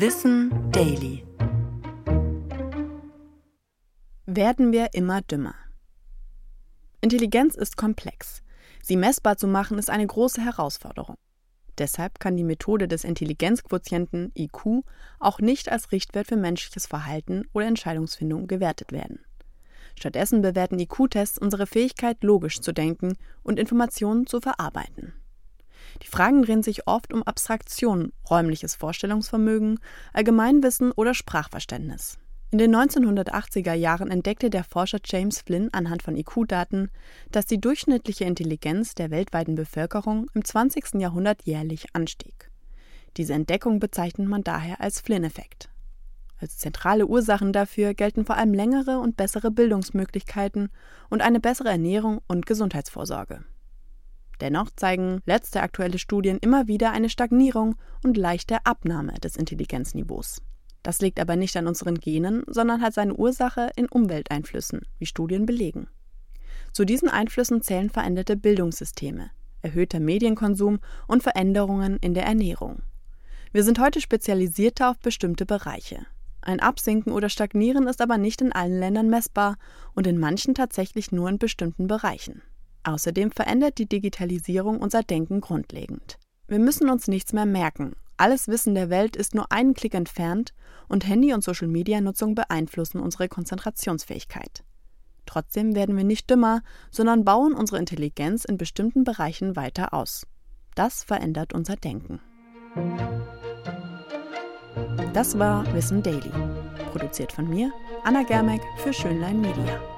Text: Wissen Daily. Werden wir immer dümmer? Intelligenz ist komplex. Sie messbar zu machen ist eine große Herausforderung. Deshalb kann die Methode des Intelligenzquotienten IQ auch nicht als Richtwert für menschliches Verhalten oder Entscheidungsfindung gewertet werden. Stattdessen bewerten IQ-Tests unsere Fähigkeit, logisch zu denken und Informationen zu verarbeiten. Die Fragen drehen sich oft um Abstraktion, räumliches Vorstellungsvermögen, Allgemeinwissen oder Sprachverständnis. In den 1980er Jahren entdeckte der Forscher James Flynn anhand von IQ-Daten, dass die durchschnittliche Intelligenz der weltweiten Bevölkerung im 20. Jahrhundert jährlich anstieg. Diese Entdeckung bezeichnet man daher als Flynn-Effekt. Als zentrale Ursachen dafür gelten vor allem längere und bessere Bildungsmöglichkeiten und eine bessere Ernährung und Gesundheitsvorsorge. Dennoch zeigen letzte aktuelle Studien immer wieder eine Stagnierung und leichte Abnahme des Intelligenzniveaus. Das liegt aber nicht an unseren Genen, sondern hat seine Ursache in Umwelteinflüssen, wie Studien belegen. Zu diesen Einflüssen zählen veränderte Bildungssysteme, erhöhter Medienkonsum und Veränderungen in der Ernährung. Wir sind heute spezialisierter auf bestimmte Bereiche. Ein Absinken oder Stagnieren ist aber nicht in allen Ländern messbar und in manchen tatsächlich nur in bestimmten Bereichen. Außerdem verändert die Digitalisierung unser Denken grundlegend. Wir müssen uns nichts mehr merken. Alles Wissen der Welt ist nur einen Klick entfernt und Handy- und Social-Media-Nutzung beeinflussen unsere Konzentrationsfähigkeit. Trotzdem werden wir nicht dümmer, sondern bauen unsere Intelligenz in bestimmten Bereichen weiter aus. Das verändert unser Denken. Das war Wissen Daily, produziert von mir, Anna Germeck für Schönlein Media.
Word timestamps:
Wissen 0.00 0.70
Daily. 0.70 1.26
Werden 4.26 4.70
wir 4.70 4.94
immer 4.94 5.22
dümmer? 5.22 5.56
Intelligenz 7.00 7.56
ist 7.56 7.76
komplex. 7.76 8.44
Sie 8.80 8.94
messbar 8.94 9.38
zu 9.38 9.48
machen 9.48 9.76
ist 9.76 9.90
eine 9.90 10.06
große 10.06 10.40
Herausforderung. 10.40 11.16
Deshalb 11.78 12.20
kann 12.20 12.36
die 12.36 12.44
Methode 12.44 12.86
des 12.86 13.02
Intelligenzquotienten 13.02 14.30
IQ 14.36 14.84
auch 15.18 15.40
nicht 15.40 15.68
als 15.68 15.90
Richtwert 15.90 16.28
für 16.28 16.36
menschliches 16.36 16.86
Verhalten 16.86 17.48
oder 17.52 17.66
Entscheidungsfindung 17.66 18.46
gewertet 18.46 18.92
werden. 18.92 19.24
Stattdessen 19.96 20.42
bewerten 20.42 20.78
IQ-Tests 20.78 21.40
unsere 21.40 21.66
Fähigkeit, 21.66 22.22
logisch 22.22 22.60
zu 22.60 22.70
denken 22.70 23.14
und 23.42 23.58
Informationen 23.58 24.28
zu 24.28 24.40
verarbeiten. 24.40 25.12
Die 26.02 26.08
Fragen 26.08 26.42
drehen 26.42 26.62
sich 26.62 26.86
oft 26.86 27.12
um 27.12 27.22
Abstraktion, 27.22 28.12
räumliches 28.28 28.74
Vorstellungsvermögen, 28.74 29.80
Allgemeinwissen 30.12 30.92
oder 30.92 31.14
Sprachverständnis. 31.14 32.18
In 32.50 32.58
den 32.58 32.74
1980er 32.74 33.74
Jahren 33.74 34.10
entdeckte 34.10 34.48
der 34.48 34.64
Forscher 34.64 35.00
James 35.04 35.42
Flynn 35.42 35.68
anhand 35.72 36.02
von 36.02 36.16
IQ-Daten, 36.16 36.90
dass 37.30 37.44
die 37.44 37.60
durchschnittliche 37.60 38.24
Intelligenz 38.24 38.94
der 38.94 39.10
weltweiten 39.10 39.54
Bevölkerung 39.54 40.30
im 40.32 40.44
20. 40.44 40.94
Jahrhundert 40.94 41.42
jährlich 41.42 41.94
anstieg. 41.94 42.50
Diese 43.18 43.34
Entdeckung 43.34 43.80
bezeichnet 43.80 44.28
man 44.28 44.44
daher 44.44 44.80
als 44.80 45.00
Flynn-Effekt. 45.00 45.68
Als 46.40 46.56
zentrale 46.56 47.06
Ursachen 47.06 47.52
dafür 47.52 47.92
gelten 47.92 48.24
vor 48.24 48.36
allem 48.36 48.54
längere 48.54 49.00
und 49.00 49.16
bessere 49.16 49.50
Bildungsmöglichkeiten 49.50 50.70
und 51.10 51.20
eine 51.20 51.40
bessere 51.40 51.68
Ernährung 51.68 52.20
und 52.28 52.46
Gesundheitsvorsorge. 52.46 53.44
Dennoch 54.40 54.70
zeigen 54.76 55.20
letzte 55.26 55.62
aktuelle 55.62 55.98
Studien 55.98 56.38
immer 56.40 56.68
wieder 56.68 56.92
eine 56.92 57.08
Stagnierung 57.08 57.76
und 58.04 58.16
leichte 58.16 58.64
Abnahme 58.64 59.14
des 59.14 59.36
Intelligenzniveaus. 59.36 60.42
Das 60.82 61.00
liegt 61.00 61.20
aber 61.20 61.36
nicht 61.36 61.56
an 61.56 61.66
unseren 61.66 61.96
Genen, 61.96 62.44
sondern 62.46 62.80
hat 62.80 62.94
seine 62.94 63.14
Ursache 63.14 63.70
in 63.76 63.88
Umwelteinflüssen, 63.88 64.82
wie 64.98 65.06
Studien 65.06 65.44
belegen. 65.44 65.88
Zu 66.72 66.84
diesen 66.84 67.08
Einflüssen 67.08 67.62
zählen 67.62 67.90
veränderte 67.90 68.36
Bildungssysteme, 68.36 69.30
erhöhter 69.62 70.00
Medienkonsum 70.00 70.78
und 71.06 71.22
Veränderungen 71.22 71.98
in 72.00 72.14
der 72.14 72.24
Ernährung. 72.24 72.82
Wir 73.52 73.64
sind 73.64 73.80
heute 73.80 74.00
spezialisierter 74.00 74.90
auf 74.90 74.98
bestimmte 74.98 75.46
Bereiche. 75.46 76.06
Ein 76.40 76.60
Absinken 76.60 77.12
oder 77.12 77.28
Stagnieren 77.28 77.88
ist 77.88 78.00
aber 78.00 78.16
nicht 78.16 78.40
in 78.40 78.52
allen 78.52 78.78
Ländern 78.78 79.10
messbar 79.10 79.56
und 79.94 80.06
in 80.06 80.18
manchen 80.18 80.54
tatsächlich 80.54 81.10
nur 81.10 81.28
in 81.28 81.38
bestimmten 81.38 81.86
Bereichen. 81.88 82.42
Außerdem 82.88 83.32
verändert 83.32 83.76
die 83.76 83.86
Digitalisierung 83.86 84.78
unser 84.78 85.02
Denken 85.02 85.42
grundlegend. 85.42 86.16
Wir 86.46 86.58
müssen 86.58 86.88
uns 86.88 87.06
nichts 87.06 87.34
mehr 87.34 87.44
merken. 87.44 87.92
Alles 88.16 88.48
Wissen 88.48 88.74
der 88.74 88.88
Welt 88.88 89.14
ist 89.14 89.34
nur 89.34 89.52
einen 89.52 89.74
Klick 89.74 89.92
entfernt 89.92 90.54
und 90.88 91.06
Handy- 91.06 91.34
und 91.34 91.44
Social-Media-Nutzung 91.44 92.34
beeinflussen 92.34 93.00
unsere 93.00 93.28
Konzentrationsfähigkeit. 93.28 94.64
Trotzdem 95.26 95.74
werden 95.74 95.98
wir 95.98 96.04
nicht 96.04 96.30
dümmer, 96.30 96.62
sondern 96.90 97.26
bauen 97.26 97.52
unsere 97.52 97.78
Intelligenz 97.78 98.46
in 98.46 98.56
bestimmten 98.56 99.04
Bereichen 99.04 99.54
weiter 99.54 99.92
aus. 99.92 100.26
Das 100.74 101.04
verändert 101.04 101.52
unser 101.52 101.76
Denken. 101.76 102.20
Das 105.12 105.38
war 105.38 105.70
Wissen 105.74 106.02
Daily, 106.02 106.32
produziert 106.90 107.32
von 107.32 107.50
mir, 107.50 107.70
Anna 108.04 108.22
Germeck 108.22 108.62
für 108.78 108.94
Schönlein 108.94 109.42
Media. 109.42 109.97